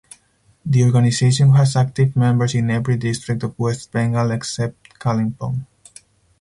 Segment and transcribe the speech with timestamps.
[0.65, 5.67] The organisation has active members in every district of West Bengal except Kalimpong.